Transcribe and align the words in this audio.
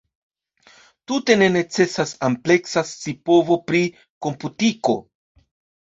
Tute 1.11 1.35
ne 1.41 1.49
necesas 1.57 2.15
ampleksa 2.29 2.85
scipovo 2.95 3.61
pri 3.71 3.87
komputiko. 4.27 5.03